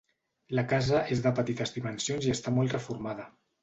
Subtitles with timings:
[0.59, 3.33] La casa és de petites dimensions i està molt reformada.